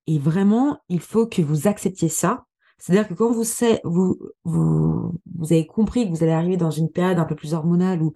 [0.06, 2.44] Et vraiment, il faut que vous acceptiez ça.
[2.78, 3.44] C'est-à-dire que quand vous,
[3.84, 7.54] vous, vous, vous avez compris que vous allez arriver dans une période un peu plus
[7.54, 8.12] hormonale où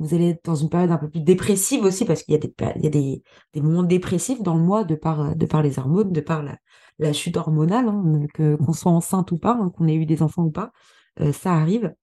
[0.00, 2.90] vous allez être dans une période un peu plus dépressive aussi, parce qu'il y a,
[2.90, 3.22] des,
[3.56, 8.26] moments dépressifs dans le mois de par, les hormones, de par la, chute hormonale, hein,
[8.34, 10.72] que, qu'on soit enceinte ou pas, hein, qu'on ait eu des enfants ou pas,
[11.20, 11.94] euh, ça arrive.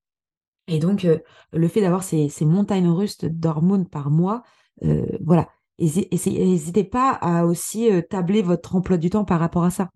[0.68, 1.18] Et donc, euh,
[1.54, 4.44] le fait d'avoir ces, montagnes russes d'hormones par mois,
[4.84, 5.50] euh, voilà.
[5.80, 9.90] N'hésitez pas à aussi tabler votre emploi du temps par rapport à ça.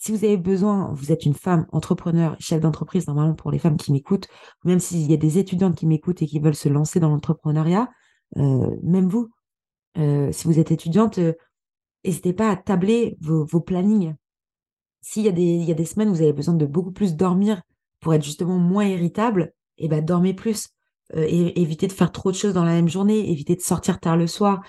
[0.00, 3.76] Si vous avez besoin, vous êtes une femme entrepreneur, chef d'entreprise, normalement pour les femmes
[3.76, 4.28] qui m'écoutent,
[4.64, 7.88] même s'il y a des étudiantes qui m'écoutent et qui veulent se lancer dans l'entrepreneuriat,
[8.36, 9.28] euh, même vous,
[9.98, 11.32] euh, si vous êtes étudiante, euh,
[12.04, 14.14] n'hésitez pas à tabler vos, plannings.
[15.00, 15.32] S'il y, a
[15.74, 17.60] des, semaines où vous avez besoin de beaucoup plus dormir
[17.98, 20.68] pour être justement moins irritable, et eh ben dormez plus.
[21.14, 24.16] et évitez de faire trop de choses dans la même journée, évitez de sortir tard
[24.16, 24.60] le soir,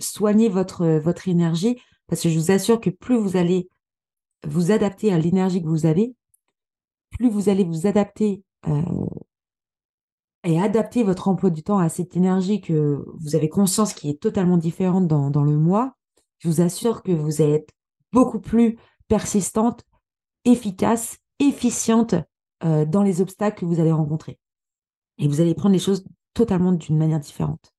[0.00, 1.76] soignez votre énergie,
[2.08, 3.68] parce que je vous assure que plus vous allez
[4.46, 6.14] vous adapter à l'énergie que vous avez,
[7.10, 8.82] plus vous allez vous adapter euh,
[10.44, 14.20] et adapter votre emploi du temps à cette énergie que vous avez conscience qui est
[14.20, 15.94] totalement différente dans, le mois,
[16.38, 17.72] je vous assure que vous allez être
[18.12, 18.76] beaucoup plus
[19.06, 19.84] persistante,
[20.44, 22.14] efficace, efficiente
[22.64, 24.38] euh, dans les obstacles que vous allez rencontrer.
[25.18, 27.72] Et vous allez prendre les choses totalement d'une manière différente.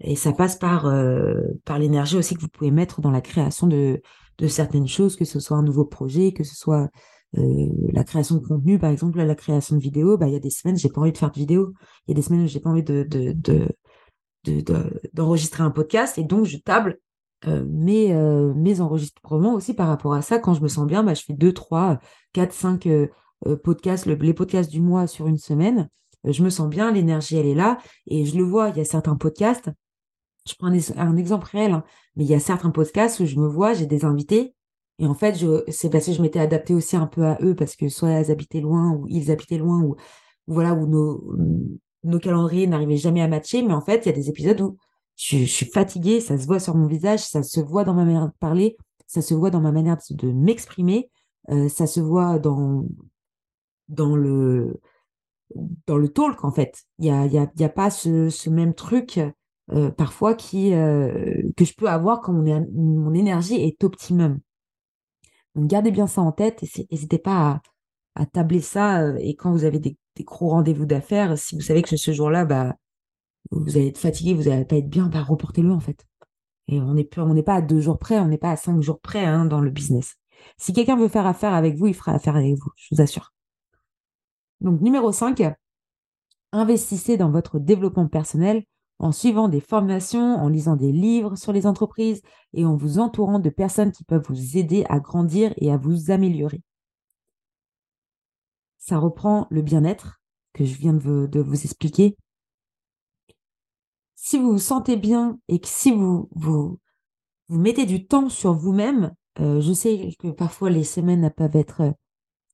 [0.00, 3.66] Et ça passe par, euh, par l'énergie aussi que vous pouvez mettre dans la création
[3.66, 4.02] de,
[4.38, 6.88] de certaines choses, que ce soit un nouveau projet, que ce soit
[7.38, 10.40] euh, la création de contenu, par exemple, la création de vidéos, bah, il y a
[10.40, 11.72] des semaines, j'ai pas envie de faire de vidéos.
[12.06, 13.34] Il y a des semaines où j'ai pas envie de, de,
[14.44, 16.98] de, d'enregistrer un podcast et donc je table
[17.46, 20.38] euh, mes, euh, mes enregistrements aussi par rapport à ça.
[20.38, 21.98] Quand je me sens bien, bah, je fais deux, trois,
[22.32, 22.88] quatre, cinq
[23.64, 25.88] podcasts, les podcasts du mois sur une semaine.
[26.24, 28.70] je me sens bien, l'énergie elle est là et je le vois.
[28.70, 29.70] Il y a certains podcasts
[30.46, 31.84] je prends un, exemple réel, hein,
[32.16, 34.54] mais il y a certains podcasts où je me vois, j'ai des invités,
[34.98, 35.36] et en fait,
[35.68, 38.30] c'est parce que je m'étais adaptée aussi un peu à eux, parce que soit elles
[38.30, 39.96] habitaient loin, ou ils habitaient loin, ou,
[40.46, 44.28] voilà, où nos, calendriers n'arrivaient jamais à matcher, mais en fait, il y a des
[44.30, 44.78] épisodes où
[45.16, 48.26] je, suis fatiguée, ça se voit sur mon visage, ça se voit dans ma manière
[48.26, 51.10] de parler, ça se voit dans ma manière de, m'exprimer,
[51.50, 52.86] euh, ça se voit dans,
[53.88, 54.80] le
[55.86, 56.84] dans le talk en fait.
[56.98, 59.20] Il y a, y, a, pas ce même truc
[59.72, 64.38] euh, parfois qui euh, que je peux avoir quand mon, énergie est optimum.
[65.54, 67.60] Donc gardez bien ça en tête et n'hésitez pas
[68.14, 69.18] à tabler ça.
[69.18, 72.76] Et quand vous avez des, gros rendez-vous d'affaires, si vous savez que ce jour-là, bah,
[73.50, 76.06] vous allez être fatigué, vous n'allez pas être bien, bah, reportez-le en fait.
[76.68, 78.82] Et on n'est on n'est pas à deux jours près, on n'est pas à cinq
[78.82, 80.16] jours près hein, dans le business.
[80.58, 83.32] Si quelqu'un veut faire affaire avec vous, il fera affaire avec vous, je vous assure.
[84.60, 85.42] Donc, numéro 5,
[86.52, 88.64] investissez dans votre développement personnel
[88.98, 93.38] en suivant des formations, en lisant des livres sur les entreprises et en vous entourant
[93.38, 96.62] de personnes qui peuvent vous aider à grandir et à vous améliorer.
[98.78, 100.20] Ça reprend le bien-être
[100.52, 102.16] que je viens de vous, expliquer.
[104.14, 106.78] Si vous vous sentez bien et que si vous, vous,
[107.48, 111.92] mettez du temps sur vous-même, euh, je sais que parfois les semaines peuvent être euh,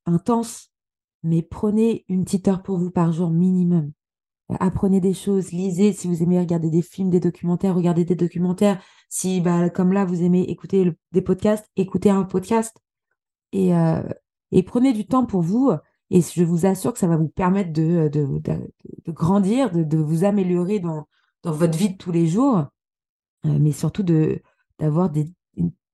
[0.07, 0.73] intenses,
[1.23, 3.93] mais prenez une petite heure pour vous par jour minimum.
[4.61, 8.83] Apprenez des choses, lisez si vous aimez regarder des films, des documentaires, regardez des documentaires.
[9.09, 12.77] Si, bah, comme là, vous aimez écouter des podcasts, écoutez un podcast.
[13.53, 14.03] Et, euh,
[14.51, 15.73] et prenez du temps pour vous.
[16.11, 18.11] Et je vous assure que ça va vous permettre de,
[19.09, 21.07] grandir, de, vous améliorer dans,
[21.45, 22.67] votre vie de tous les jours,
[23.45, 24.05] mais surtout
[24.79, 25.33] d'avoir des,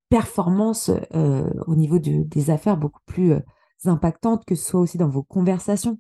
[0.08, 3.40] performance euh, au niveau des affaires beaucoup plus euh,
[3.84, 5.98] impactantes, que ce soit aussi dans vos conversations.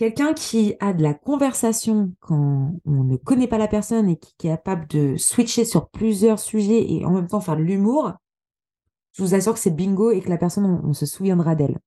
[0.00, 4.46] Quelqu'un qui a de la conversation quand on ne connaît pas la personne et qui
[4.46, 8.12] est capable de switcher sur plusieurs sujets et en même temps faire de l'humour,
[9.12, 11.78] je vous assure que c'est bingo et que la personne, on, se souviendra d'elle.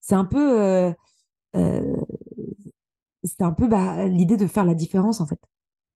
[0.00, 0.90] C'est un peu, euh,
[1.52, 1.98] peu
[3.68, 5.38] bah, l'idée de faire la différence en fait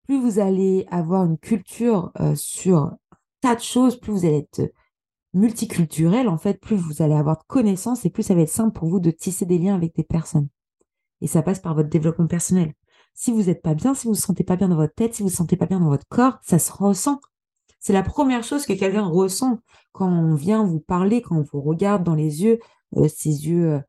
[0.04, 2.98] plus vous allez avoir une culture euh, sur un
[3.40, 4.70] tas de choses, plus vous allez être
[5.32, 8.78] multiculturel, en fait, plus vous allez avoir de connaissances et plus ça va être simple
[8.78, 10.50] pour vous de tisser des liens avec des personnes.
[11.20, 12.72] Et ça passe par votre développement personnel.
[13.14, 15.14] Si vous n'êtes pas bien, si vous ne vous sentez pas bien dans votre tête,
[15.14, 17.20] si vous ne vous sentez pas bien dans votre corps, ça se ressent.
[17.80, 19.60] C'est la première chose que quelqu'un ressent
[19.92, 22.58] quand on vient vous parler, quand on vous regarde dans les yeux,
[22.96, 23.80] euh, ces yeux euh,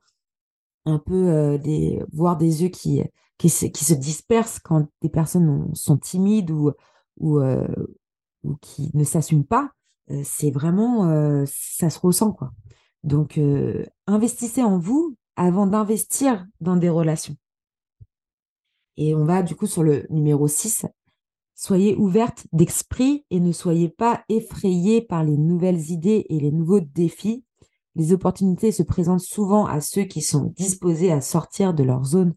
[0.85, 3.01] un peu des, voir des yeux qui,
[3.49, 6.71] se, qui se dispersent quand des personnes sont timides ou,
[7.17, 7.67] ou, euh,
[8.43, 9.71] ou qui ne s'assument pas,
[10.11, 12.31] euh, c'est vraiment, euh, ça se ressent.
[12.31, 12.51] quoi.
[13.03, 13.39] Donc,
[14.07, 17.35] investissez en vous avant d'investir dans des relations.
[18.97, 20.85] Et on va du coup sur le numéro 6.
[21.53, 26.81] Soyez ouverte d'esprit et ne soyez pas effrayée par les nouvelles idées et les nouveaux
[26.81, 27.45] défis.
[27.95, 32.35] Les opportunités se présentent souvent à ceux qui sont disposés à sortir de leur zone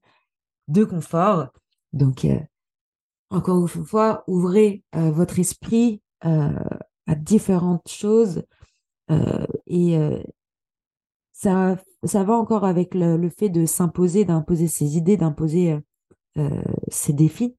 [0.68, 1.48] de confort.
[1.92, 2.38] Donc, euh,
[3.30, 6.52] encore une fois, ouvrez euh, votre esprit euh,
[7.06, 8.44] à différentes choses
[9.66, 9.96] et
[11.40, 15.79] ça, ça va encore avec le, fait de s'imposer, d'imposer ses idées, d'imposer
[16.88, 17.57] ses défis.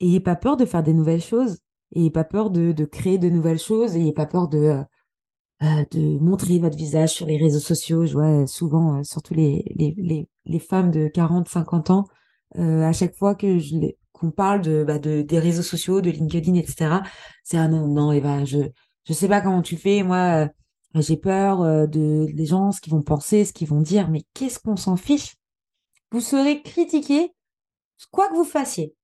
[0.00, 1.58] Ayez pas peur de faire des nouvelles choses.
[1.94, 3.96] Ayez pas peur de, de créer de nouvelles choses.
[3.96, 4.82] Ayez pas peur de,
[5.62, 8.04] euh, de montrer votre visage sur les réseaux sociaux.
[8.04, 12.04] Je vois souvent, euh, surtout les, les, les, femmes de 40, 50 ans,
[12.58, 13.76] euh, à chaque fois que je
[14.12, 17.00] qu'on parle de, bah, de, des réseaux sociaux, de LinkedIn, etc.
[17.44, 18.58] C'est un non, non, Eva, je
[19.04, 20.02] je sais pas comment tu fais.
[20.02, 20.48] Moi,
[20.94, 24.08] j'ai peur de des gens, ce qu'ils vont penser, ce qu'ils vont dire.
[24.10, 25.36] Mais qu'est-ce qu'on s'en fiche?
[26.10, 27.34] Vous serez critiqué,
[28.10, 28.94] quoi que vous fassiez.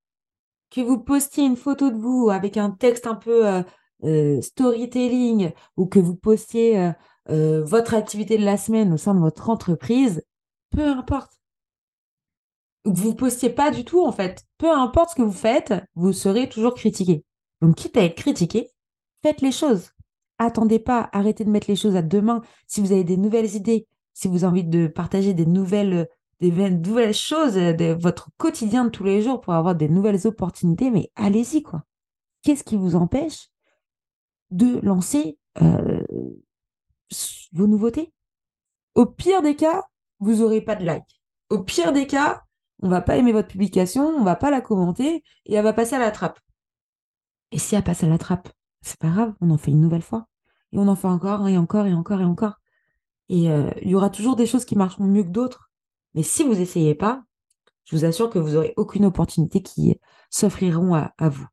[0.71, 3.63] Que vous postiez une photo de vous avec un texte un peu
[4.05, 6.93] euh, storytelling ou que vous postiez euh,
[7.31, 10.23] euh, votre activité de la semaine au sein de votre entreprise,
[10.71, 11.33] peu importe.
[12.85, 14.45] Ou que vous postiez pas du tout, en fait.
[14.57, 17.25] Peu importe ce que vous faites, vous serez toujours critiqué.
[17.61, 18.71] Donc, quitte à être critiqué,
[19.23, 19.91] faites les choses.
[20.39, 22.43] Attendez pas, arrêtez de mettre les choses à demain.
[22.67, 26.09] Si vous avez des nouvelles idées, si vous avez envie de partager des nouvelles,
[26.41, 30.91] des nouvelles choses de votre quotidien de tous les jours pour avoir des nouvelles opportunités,
[30.91, 31.83] mais allez-y, quoi.
[32.43, 33.49] Qu'est-ce qui vous empêche
[34.51, 36.03] de lancer euh,
[37.53, 38.13] vos nouveautés?
[38.95, 39.85] Au pire des cas,
[40.21, 41.21] vous n'aurez pas de like.
[41.51, 42.45] Au pire des cas,
[42.83, 45.97] on va pas aimer votre publication, on va pas la commenter et elle va passer
[45.97, 46.39] à la trappe.
[47.51, 48.49] Et si elle passe à la trappe,
[48.89, 50.27] c'est pas grave, on en fait une nouvelle fois.
[50.73, 52.61] Et on en fait encore et encore et encore et encore.
[53.29, 55.71] Et euh, il y aura toujours des choses qui marcheront mieux que d'autres.
[56.15, 57.23] Mais si vous essayez pas,
[57.85, 59.99] je vous assure que vous aurez aucune opportunité qui
[60.31, 61.47] s'offriront à vous.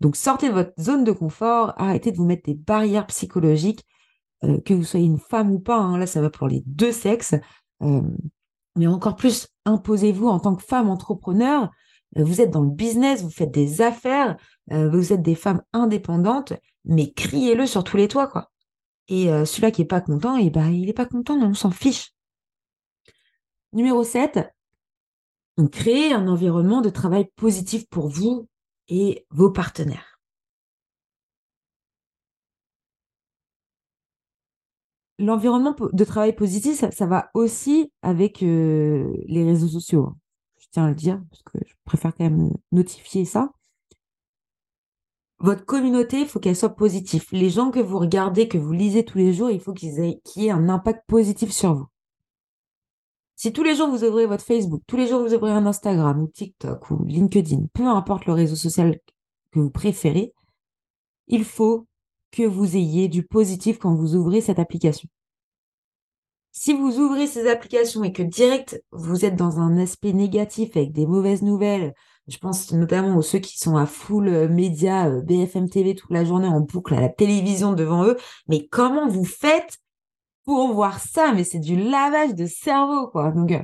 [0.00, 3.84] Donc sortez de votre zone de confort, arrêtez de vous mettre des barrières psychologiques,
[4.44, 6.92] euh, que vous soyez une femme ou pas, hein, là ça va pour les deux
[6.92, 7.34] sexes,
[7.82, 8.02] euh,
[8.76, 11.70] mais encore plus imposez-vous en tant que femme entrepreneur,
[12.16, 14.36] vous êtes dans le business, vous faites des affaires,
[14.70, 16.52] vous êtes des femmes indépendantes,
[16.84, 18.50] mais criez-le sur tous les toits, quoi.
[19.08, 21.70] Et celui-là qui est pas content, et eh ben, il est pas content, on s'en
[21.70, 22.12] fiche.
[23.72, 24.40] Numéro 7,
[25.70, 28.48] créez un environnement de travail positif pour vous
[28.88, 30.16] et vos partenaires.
[35.18, 40.14] l'environnement de travail positif, ça, va aussi avec euh, les réseaux sociaux.
[40.66, 43.50] Je tiens à le dire, parce que je préfère quand même notifier ça.
[45.38, 47.24] Votre communauté, il faut qu'elle soit positive.
[47.32, 50.20] Les gens que vous regardez, que vous lisez tous les jours, il faut qu'ils aient,
[50.36, 51.86] aient un impact positif sur vous.
[53.38, 56.22] Si tous les jours vous ouvrez votre Facebook, tous les jours vous ouvrez un Instagram
[56.22, 58.98] ou TikTok ou LinkedIn, peu importe le réseau social
[59.52, 60.32] que vous préférez,
[61.26, 61.86] il faut
[62.30, 65.08] que vous ayez du positif quand vous ouvrez cette application.
[66.58, 70.90] Si vous ouvrez ces applications et que direct vous êtes dans un aspect négatif avec
[70.90, 71.92] des mauvaises nouvelles,
[72.28, 76.10] je pense notamment aux ceux qui sont à full euh, média, euh, BFM TV toute
[76.10, 78.16] la journée en boucle à la télévision devant eux,
[78.48, 79.76] mais comment vous faites
[80.46, 81.34] pour voir ça?
[81.34, 83.32] Mais c'est du lavage de cerveau, quoi.
[83.32, 83.62] Donc, euh,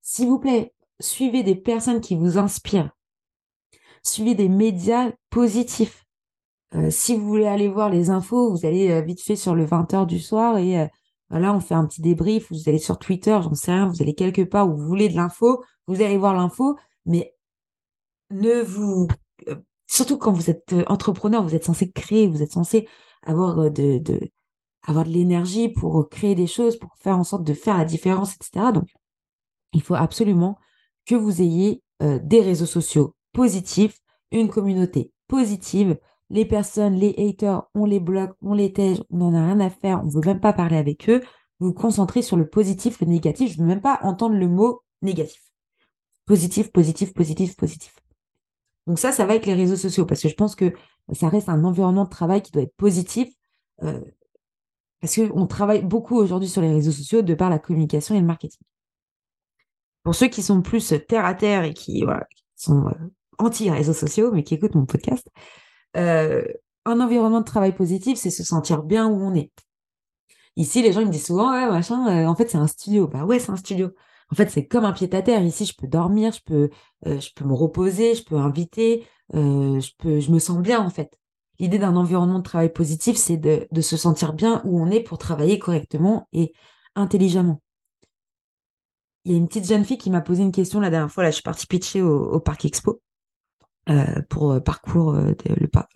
[0.00, 2.90] s'il vous plaît, suivez des personnes qui vous inspirent.
[4.02, 6.04] Suivez des médias positifs.
[6.88, 10.18] Si vous voulez aller voir les infos, vous allez vite fait sur le 20h du
[10.18, 10.88] soir et
[11.32, 14.02] euh, voilà, on fait un petit débrief, vous allez sur Twitter, j'en sais rien, vous
[14.02, 17.34] allez quelque part où vous voulez de l'info, vous allez voir l'info, mais
[18.30, 19.08] ne vous...
[19.86, 22.88] surtout quand vous êtes entrepreneur, vous êtes censé créer, vous êtes censé
[23.26, 24.30] de
[24.84, 28.34] avoir de l'énergie pour créer des choses, pour faire en sorte de faire la différence,
[28.34, 28.72] etc.
[28.74, 28.88] Donc,
[29.72, 30.58] il faut absolument
[31.06, 34.00] que vous ayez des réseaux sociaux positifs,
[34.32, 35.98] une communauté positive,
[36.32, 39.68] les personnes, les haters, on les bloque, on les tège, on n'en a rien à
[39.68, 41.20] faire, on ne veut même pas parler avec eux.
[41.60, 43.52] Vous vous concentrez sur le positif, le négatif.
[43.52, 45.42] Je ne veux même pas entendre le mot négatif.
[46.24, 47.94] Positif, positif, positif, positif.
[48.86, 50.72] Donc ça, ça va avec les réseaux sociaux parce que je pense que
[51.12, 53.28] ça reste un environnement de travail qui doit être positif.
[53.82, 54.00] Euh,
[55.00, 58.26] parce qu'on travaille beaucoup aujourd'hui sur les réseaux sociaux de par la communication et le
[58.26, 58.62] marketing.
[60.02, 62.04] Pour ceux qui sont plus terre à terre et qui,
[62.56, 62.92] sont euh,
[63.38, 65.28] anti-réseaux sociaux, mais qui écoutent mon podcast,
[65.96, 66.44] euh,
[66.84, 69.52] un environnement de travail positif, c'est se sentir bien où on est.
[70.56, 73.08] Ici, les gens me disent souvent, ouais, machin, euh, en fait, c'est un studio.
[73.08, 73.90] Bah ouais, c'est un studio.
[74.30, 75.42] En fait, c'est comme un pied à terre.
[75.42, 76.70] Ici, je peux dormir, je peux,
[77.06, 81.18] euh, me reposer, je peux inviter, je peux, me sens bien, en fait.
[81.58, 85.18] L'idée d'un environnement de travail positif, c'est de, se sentir bien où on est pour
[85.18, 86.52] travailler correctement et
[86.96, 87.62] intelligemment.
[89.24, 91.22] Il y a une petite jeune fille qui m'a posé une question la dernière fois.
[91.22, 93.00] Là, je suis partie pitcher au Parc Expo.
[93.88, 95.32] Euh, pour euh, parcours euh,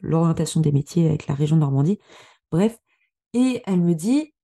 [0.01, 2.01] l'orientation des métiers avec la région Normandie.
[2.51, 2.77] Bref,
[3.33, 4.35] et elle me dit,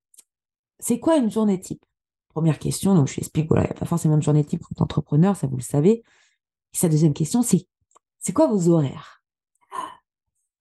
[0.79, 1.85] c'est quoi une journée type?
[2.29, 4.63] Première question, donc je lui explique, voilà, il n'y a pas forcément de journée type
[4.63, 6.05] quand entrepreneur, ça vous le savez.
[6.73, 7.67] Et sa deuxième question, c'est,
[8.21, 9.25] c'est quoi vos horaires?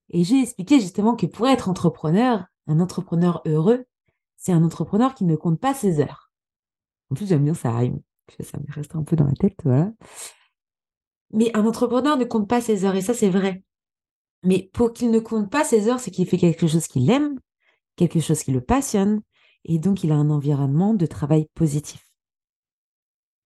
[0.10, 3.86] Et j'ai expliqué justement que pour être entrepreneur, un entrepreneur heureux,
[4.38, 6.32] c'est un entrepreneur qui ne compte pas ses heures.
[7.12, 8.02] En plus, j'aime bien ça rime,
[8.39, 9.91] ça me reste un peu dans la tête, voilà.
[11.34, 13.63] Mais un entrepreneur ne compte pas ses heures, et ça, c'est vrai.
[14.44, 17.39] Mais pour qu'il ne compte pas ses heures, c'est qu'il fait quelque chose qu'il aime,
[17.96, 19.22] quelque chose qui le passionne,
[19.65, 22.06] et donc il a un environnement de travail positif.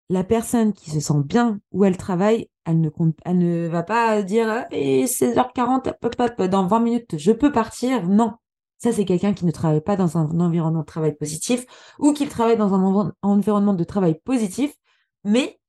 [0.10, 3.84] La personne qui se sent bien où elle travaille, elle ne, compte, elle ne va
[3.84, 8.08] pas dire et 16h40, dans 20 minutes, je peux partir.
[8.08, 8.34] Non.
[8.78, 11.66] Ça, c'est quelqu'un qui ne travaille pas dans un environnement de travail positif
[11.98, 14.76] ou qui travaille dans un environnement de travail positif,
[15.24, 15.60] mais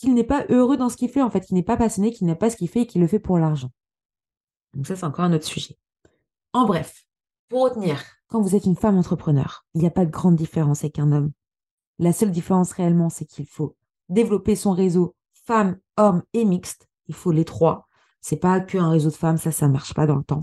[0.00, 2.26] qu'il n'est pas heureux dans ce qu'il fait, en fait, qu'il n'est pas passionné, qu'il
[2.26, 3.70] n'a pas ce qu'il fait et qu'il le fait pour l'argent.
[4.74, 5.78] Donc ça, c'est encore un autre sujet.
[6.52, 7.04] En bref,
[7.48, 10.84] pour retenir, quand vous êtes une femme entrepreneur, il n'y a pas de grande différence
[10.84, 11.32] avec un homme.
[11.98, 13.76] La seule différence réellement, c'est qu'il faut
[14.08, 15.14] développer son réseau
[15.46, 16.88] femmes, hommes et mixte.
[17.08, 17.86] Il faut les trois.
[18.22, 20.42] C'est pas qu'un réseau de femmes, ça, ça marche pas dans le temps.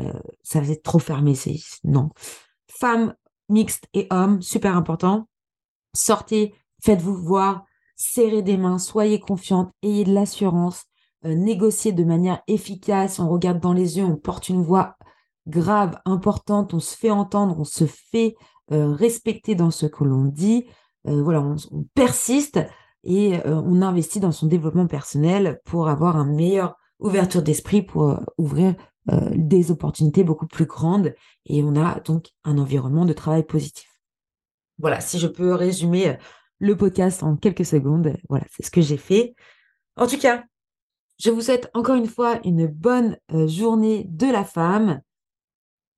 [0.00, 0.12] Euh,
[0.42, 2.10] ça va être trop fermé, c'est non.
[2.68, 3.14] Femmes,
[3.48, 5.28] mixtes et hommes, super important.
[5.94, 7.64] Sortez, faites-vous voir,
[7.96, 10.84] serrez des mains, soyez confiante, ayez de l'assurance,
[11.24, 14.96] euh, négociez de manière efficace, on regarde dans les yeux, on porte une voix
[15.46, 18.34] grave, importante, on se fait entendre, on se fait
[18.72, 20.66] euh, respecter dans ce que l'on dit,
[21.06, 21.56] euh, voilà, on,
[21.94, 22.60] persiste
[23.06, 28.74] et on investit dans son développement personnel pour avoir une meilleure ouverture d'esprit, pour ouvrir
[29.34, 34.00] des opportunités beaucoup plus grandes et on a donc un environnement de travail positif.
[34.78, 36.16] Voilà, si je peux résumer
[36.58, 38.16] le podcast en quelques secondes.
[38.28, 39.34] Voilà, c'est ce que j'ai fait.
[39.96, 40.44] En tout cas,
[41.18, 45.00] je vous souhaite encore une fois une bonne euh, journée de la femme,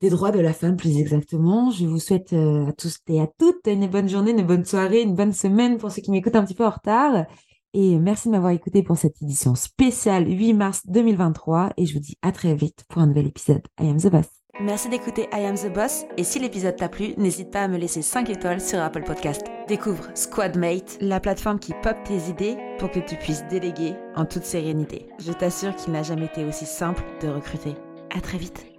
[0.00, 1.70] des droits de la femme plus exactement.
[1.70, 5.02] Je vous souhaite euh, à tous et à toutes une bonne journée, une bonne soirée,
[5.02, 7.26] une bonne semaine pour ceux qui m'écoutent un petit peu en retard.
[7.72, 11.72] Et merci de m'avoir écouté pour cette édition spéciale 8 mars 2023.
[11.76, 13.62] Et je vous dis à très vite pour un nouvel épisode.
[13.80, 14.45] I am the boss.
[14.61, 17.76] Merci d'écouter I Am the Boss et si l'épisode t'a plu, n'hésite pas à me
[17.76, 19.42] laisser 5 étoiles sur Apple Podcast.
[19.68, 24.44] Découvre Squadmate, la plateforme qui pop tes idées pour que tu puisses déléguer en toute
[24.44, 25.09] sérénité.
[25.18, 27.74] Je t'assure qu'il n'a jamais été aussi simple de recruter.
[28.16, 28.76] À très vite.